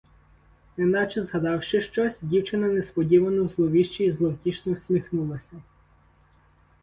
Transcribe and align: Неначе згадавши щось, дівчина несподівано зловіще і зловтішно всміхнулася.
Неначе 0.77 1.23
згадавши 1.23 1.81
щось, 1.81 2.19
дівчина 2.21 2.67
несподівано 2.67 3.47
зловіще 3.47 4.03
і 4.05 4.11
зловтішно 4.11 4.73
всміхнулася. 4.73 5.61